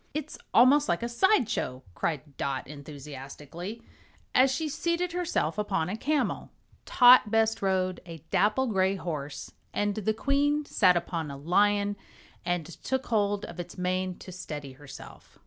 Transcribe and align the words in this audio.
"It's 0.15 0.35
almost 0.51 0.89
like 0.89 1.03
a 1.03 1.07
side 1.07 1.47
show!" 1.47 1.83
cried 1.93 2.35
Dot 2.35 2.67
enthusiastically, 2.67 3.83
as 4.33 4.49
she 4.49 4.67
seated 4.67 5.11
herself 5.11 5.59
upon 5.59 5.89
a 5.89 5.95
camel. 5.95 6.49
Tot 6.85 7.29
bestrode 7.29 7.99
a 8.07 8.17
dapple 8.31 8.65
gray 8.65 8.95
horse, 8.95 9.51
and 9.75 9.93
the 9.93 10.13
Queen 10.15 10.65
sat 10.65 10.97
upon 10.97 11.29
a 11.29 11.37
lion 11.37 11.97
and 12.43 12.65
took 12.65 13.05
hold 13.05 13.45
of 13.45 13.59
its 13.59 13.77
mane 13.77 14.17
to 14.17 14.31
steady 14.31 14.71
herself. 14.73 15.37